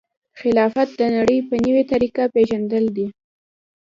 خلاقیت 0.39 0.89
د 0.99 1.01
نړۍ 1.15 1.39
په 1.49 1.55
نوې 1.65 1.83
طریقه 1.91 2.23
پېژندل 2.33 2.85
دي. 2.97 3.07